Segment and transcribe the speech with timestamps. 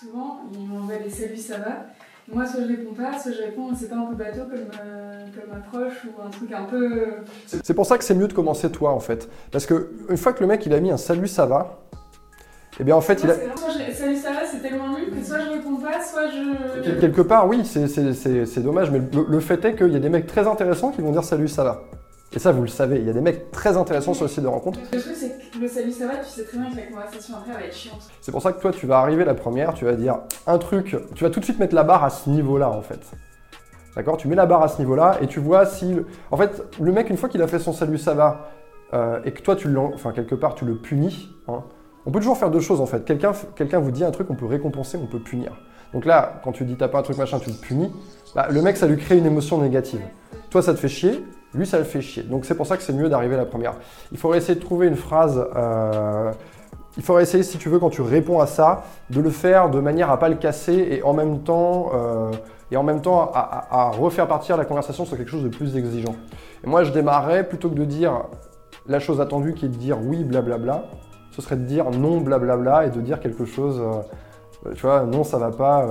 [0.00, 1.86] souvent, ils m'envoient des salut, ça va.
[2.32, 5.24] Moi, soit je réponds pas, soit je réponds, c'est pas un peu bateau comme, euh,
[5.34, 7.04] comme approche ou un truc un peu.
[7.46, 9.28] C'est pour ça que c'est mieux de commencer toi en fait.
[9.52, 11.78] Parce que une fois que le mec il a mis un salut ça va,
[12.80, 13.34] eh bien en fait il a.
[13.34, 16.98] je- salut, ça va, c'est tellement nul que soit je réponds pas, soit je.
[17.00, 20.26] Quelque part, oui, c'est- dommage, mais le, le fait est qu'il y a des mecs
[20.26, 21.82] très intéressants qui vont dire salut, ça va.
[22.32, 24.42] Et ça, vous le savez, il y a des mecs très intéressants sur le site
[24.42, 24.78] de rencontre.
[24.92, 27.36] Le truc, c'est que le salut, ça va, tu sais très bien que la conversation
[27.36, 28.00] après elle va être chiante.
[28.20, 30.96] C'est pour ça que toi, tu vas arriver la première, tu vas dire un truc,
[31.14, 33.00] tu vas tout de suite mettre la barre à ce niveau-là, en fait.
[33.94, 34.18] D'accord?
[34.18, 35.96] Tu mets la barre à ce niveau-là et tu vois si.
[36.30, 38.50] En fait, le mec, une fois qu'il a fait son salut, ça va,
[38.92, 41.62] euh, et que toi, tu enfin, quelque part, tu le punis, hein,
[42.04, 43.04] on peut toujours faire deux choses, en fait.
[43.04, 45.56] Quelqu'un quelqu'un vous dit un truc, on peut récompenser, on peut punir.
[45.94, 47.90] Donc là, quand tu dis t'as pas un truc machin, tu le punis,
[48.34, 50.02] bah, le mec, ça lui crée une émotion négative.
[50.50, 51.24] Toi, ça te fait chier,
[51.56, 52.22] lui, ça le fait chier.
[52.22, 53.74] Donc c'est pour ça que c'est mieux d'arriver la première.
[54.12, 55.44] Il faudrait essayer de trouver une phrase.
[55.56, 56.32] euh,
[56.96, 59.80] il faudrait essayer, si tu veux, quand tu réponds à ça, de le faire de
[59.80, 62.30] manière à pas le casser et en même temps, euh,
[62.70, 66.16] et en même temps à, refaire partir la conversation sur quelque chose de plus exigeant.
[66.64, 68.24] Et moi, je démarrerais plutôt que de dire
[68.86, 70.84] la chose attendue qui est de dire oui, blablabla,
[71.32, 73.78] ce serait de dire non, blablabla et de dire quelque chose.
[73.78, 75.86] euh, tu vois, non, ça va pas.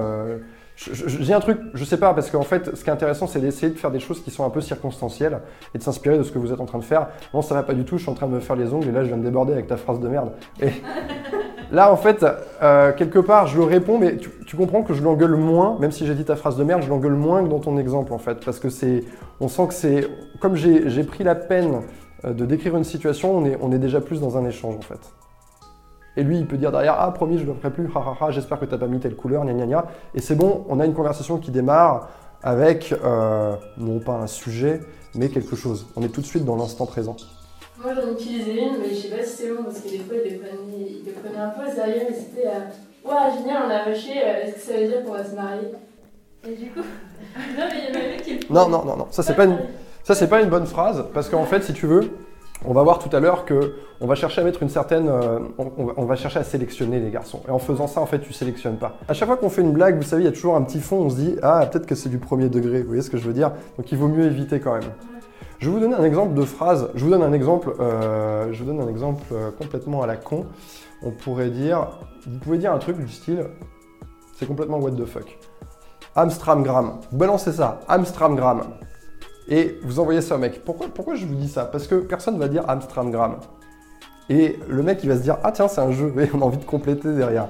[0.76, 3.72] Je, un truc, je sais pas, parce qu'en fait, ce qui est intéressant, c'est d'essayer
[3.72, 5.40] de faire des choses qui sont un peu circonstancielles
[5.73, 7.08] et de s'inspirer de ce que vous êtes en train de faire.
[7.34, 8.90] Non, ça va pas du tout, je suis en train de me faire les ongles
[8.90, 10.31] et là, je viens de déborder avec ta phrase de merde.
[10.62, 10.72] Et
[11.72, 12.26] là, en fait,
[12.62, 16.06] euh, quelque part, je le réponds, mais tu, comprends que je l'engueule moins, même si
[16.06, 18.44] j'ai dit ta phrase de merde, je l'engueule moins que dans ton exemple, en fait,
[18.44, 19.03] parce que c'est,
[19.40, 20.08] on sent que c'est,
[20.42, 21.81] comme j'ai pris la peine
[22.26, 25.00] euh, de décrire une situation, on est déjà plus dans un échange, en fait.
[26.18, 28.26] Et lui, il peut dire derrière, ah, promis, je ne le ferai plus, ha, ha,
[28.26, 29.86] ha, j'espère que tu n'as pas mis telle couleur, gna gna gna.
[30.14, 32.10] Et c'est bon, on a une conversation qui démarre
[32.42, 34.82] avec, euh, non pas un sujet,
[35.16, 35.88] mais quelque chose.
[35.96, 37.16] On est tout de suite dans l'instant présent.
[37.82, 40.16] Moi j'en utilisais une, mais je sais pas si c'est bon parce que des fois
[40.24, 43.64] ils les prenaient, ils les prenaient un peu au sérieux, mais c'était euh, Ouah, génial,
[43.68, 45.72] on a rushé, euh, est-ce que ça veut dire qu'on va se marier?
[46.48, 46.80] Et du coup,
[47.38, 49.46] non, mais il y en avait qui le Non, non, non, non, ça c'est pas
[49.46, 49.58] une,
[50.04, 52.09] ça c'est pas une bonne phrase, parce qu'en fait, si tu veux,
[52.64, 55.40] on va voir tout à l'heure que on va chercher à mettre une certaine, euh,
[55.58, 57.42] on, va, chercher à sélectionner les garçons.
[57.48, 58.98] Et en faisant ça, en fait, tu sélectionnes pas.
[59.08, 60.80] À chaque fois qu'on fait une blague, vous savez, il y a toujours un petit
[60.80, 62.82] fond, on se dit, ah, peut-être que c'est du premier degré.
[62.82, 63.52] Vous voyez ce que je veux dire?
[63.78, 64.90] Donc, il vaut mieux éviter quand même.
[65.60, 66.90] Je vais vous donner un exemple de phrase.
[66.96, 70.18] Je vous donne un exemple, euh, je vous donne un exemple euh, complètement à la
[70.18, 70.46] con.
[71.04, 71.88] On pourrait dire,
[72.28, 73.46] vous pouvez dire un truc du style,
[74.38, 75.38] c'est complètement what the fuck.
[76.16, 77.00] Amstramgram.
[77.12, 78.64] Balancez ça, Amstramgram.
[79.47, 80.63] Et vous envoyez ça au mec.
[80.63, 81.66] Pourquoi, pourquoi je vous dis ça?
[81.66, 83.38] Parce que personne va dire Amstramgram.
[84.30, 86.46] Et le mec, il va se dire Ah, tiens, c'est un jeu, et on a
[86.46, 87.47] envie de compléter derrière.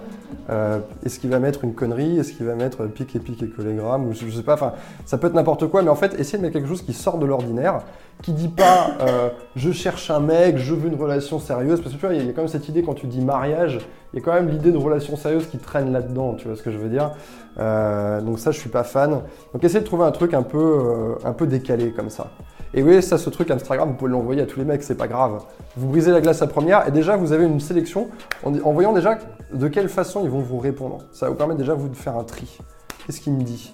[0.49, 2.19] Euh, Est-ce qu'il va mettre une connerie?
[2.19, 4.07] Est-ce qu'il va mettre pic et pic et collégramme?
[4.07, 4.73] Ou je, je sais pas, enfin,
[5.05, 7.17] ça peut être n'importe quoi, mais en fait, essayez de mettre quelque chose qui sort
[7.17, 7.81] de l'ordinaire,
[8.21, 11.81] qui dit pas euh, Je cherche un mec, je veux une relation sérieuse.
[11.81, 13.79] Parce que tu vois, il y a quand même cette idée quand tu dis mariage,
[14.13, 16.61] il y a quand même l'idée de relation sérieuse qui traîne là-dedans, tu vois ce
[16.63, 17.11] que je veux dire?
[17.57, 19.21] Euh, Donc, ça, je suis pas fan.
[19.53, 22.27] Donc, essayez de trouver un truc un peu, euh, un peu décalé comme ça.
[22.73, 25.07] Et oui, ça, ce truc Instagram, vous pouvez l'envoyer à tous les mecs, c'est pas
[25.07, 25.43] grave.
[25.77, 28.09] Vous brisez la glace à première et déjà vous avez une sélection
[28.43, 29.17] en, voyant déjà
[29.53, 30.99] de quelle façon ils vont vous répondre.
[31.11, 32.57] Ça vous permettre déjà de faire un tri.
[33.05, 33.73] Qu'est-ce qu'il me dit?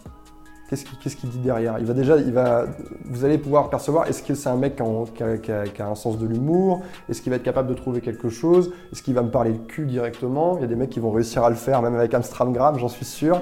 [0.71, 1.75] Qu'est-ce qu'il dit derrière?
[1.79, 2.65] Il va déjà, il va,
[3.03, 6.81] vous allez pouvoir percevoir est-ce que c'est un mec qui a, un sens de l'humour?
[7.09, 8.71] Est-ce qu'il va être capable de trouver quelque chose?
[8.93, 10.55] Est-ce qu'il va me parler le cul directement?
[10.57, 12.87] Il y a des mecs qui vont réussir à le faire, même avec Amstramgram, j'en
[12.87, 13.41] suis sûr.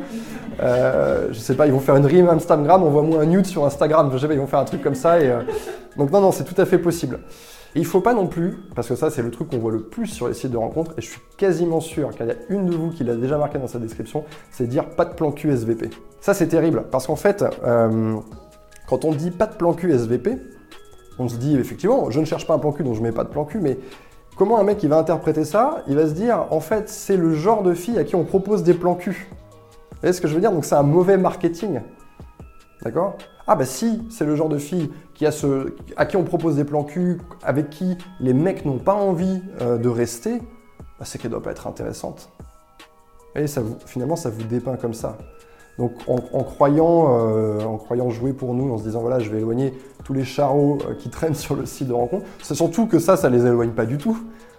[0.59, 4.09] Euh, je sais pas, ils vont faire une rime Amstramgram, envoie-moi un nude sur Instagram,
[4.11, 5.13] je sais pas, ils vont faire un truc comme ça.
[5.13, 5.43] Euh,
[5.97, 7.19] donc non, non, c'est tout à fait possible.
[7.75, 9.83] Et il faut pas non plus, parce que ça c'est le truc qu'on voit le
[9.83, 12.65] plus sur les sites de rencontres, et je suis quasiment sûr qu'il y a une
[12.65, 15.51] de vous qui l'a déjà marqué dans sa description, c'est dire pas de plan cul
[15.51, 15.89] SVP.
[16.19, 18.15] Ça c'est terrible, parce qu'en fait, euh,
[18.87, 20.37] quand on dit pas de plan cul SVP,
[21.19, 23.23] on se dit effectivement, je ne cherche pas un plan cul donc je mets pas
[23.23, 23.77] de plan cul, mais
[24.35, 25.83] comment un mec il va interpréter ça?
[25.87, 28.63] Il va se dire, en fait, c'est le genre de fille à qui on propose
[28.63, 29.27] des plans cul.
[29.91, 30.53] Vous voyez ce que je veux dire?
[30.53, 31.81] Donc c'est un mauvais marketing.
[32.81, 33.17] D'accord?
[33.51, 34.91] Ah bah si, c'est le genre de fille
[35.97, 39.79] à qui on propose des plans cul, avec qui les mecs n'ont pas envie euh,
[39.79, 42.29] de rester, bah, c'est qu'elle doit pas être intéressante.
[43.35, 45.17] Et ça finalement, ça vous dépeint comme ça.
[45.79, 49.39] Donc en, croyant, euh, en croyant jouer pour nous, en se disant voilà, je vais
[49.39, 49.73] éloigner
[50.03, 53.17] tous les charros euh, qui traînent sur le site de rencontre, c'est surtout que ça,
[53.17, 54.15] ça les éloigne pas du tout.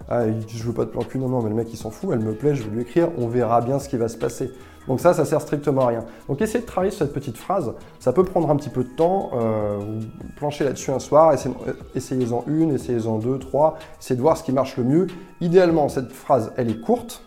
[0.08, 2.10] Ah, je veux pas de plan cul, non, non, mais le mec il s'en fout,
[2.12, 4.50] elle me plaît, je vais lui écrire, on verra bien ce qui va se passer.
[4.90, 6.04] Donc ça, ça sert strictement à rien.
[6.26, 8.88] Donc essayez de travailler sur cette petite phrase, ça peut prendre un petit peu de
[8.88, 14.20] temps, euh, vous planchez là-dessus un soir, euh, essayez-en une, essayez-en deux, trois, essayez de
[14.20, 15.06] voir ce qui marche le mieux.
[15.40, 17.22] Idéalement, cette phrase, elle est courte,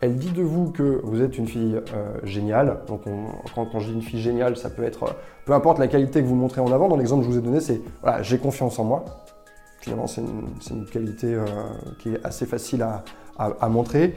[0.00, 2.78] elle dit de vous que vous êtes une fille euh, géniale.
[2.86, 5.14] Donc on- quand, je dis une fille géniale, ça peut être,
[5.44, 6.88] peu importe la qualité que vous montrez en avant.
[6.88, 9.04] Dans l'exemple que je vous ai donné, c'est voilà, j'ai confiance en moi.
[9.82, 11.36] Finalement, c'est une, qualité
[11.98, 12.82] qui est assez facile
[13.38, 14.14] à montrer.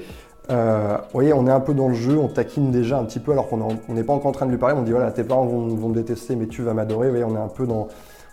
[0.51, 3.19] Euh, vous voyez, on est un peu dans le jeu, on taquine déjà un petit
[3.19, 4.75] peu alors qu'on n'est pas encore en train de lui parler.
[4.77, 7.07] On dit voilà, tes parents vont, me détester, mais tu vas m'adorer.
[7.07, 7.87] Vous voyez, on est un peu dans,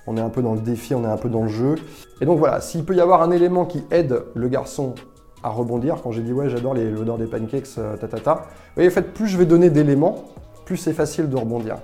[0.07, 1.77] on est un peu dans le défi, on est un peu dans le jeu.
[2.21, 4.95] Et donc voilà, s'il peut y avoir un élément qui aide le garçon
[5.43, 8.35] à rebondir, quand j'ai dit ouais, j'adore l'odeur des pancakes, euh, ta ta ta.
[8.35, 8.41] Vous
[8.75, 10.25] voyez, en fait, plus je vais donner d'éléments,
[10.65, 11.77] plus c'est facile de rebondir.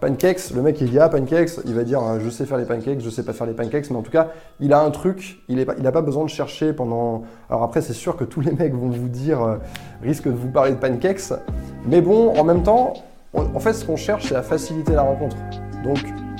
[0.00, 3.00] Pancakes, le mec il dit ah pancakes, il va dire je sais faire les pancakes,
[3.00, 4.28] je sais pas faire les pancakes, mais en tout cas
[4.60, 7.24] il a un truc, il n'a pas besoin de chercher pendant.
[7.50, 9.56] Alors après c'est sûr que tous les mecs vont vous dire euh,
[10.02, 11.32] risque de vous parler de pancakes,
[11.86, 12.94] mais bon en même temps,
[13.34, 15.36] en fait ce qu'on cherche c'est à faciliter la rencontre.
[15.84, 15.98] Donc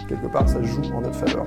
[0.08, 1.44] quelque part ça joue en notre faveur.